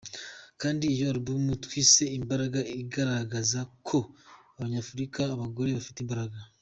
Kandi 0.61 0.83
iyo 0.93 1.05
album 1.13 1.43
twise 1.63 2.03
Imbaraga 2.19 2.59
igaragaza 2.81 3.59
ko 3.87 3.97
abanyafurikakazi, 4.55 5.31
abagore 5.33 5.69
bafite 5.77 5.99
imbaraga. 6.01 6.37